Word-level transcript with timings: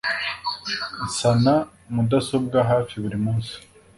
Nsana 1.05 1.53
mudasobwa 1.93 2.57
hafi 2.71 2.93
buri 3.03 3.17
munsi 3.25 3.53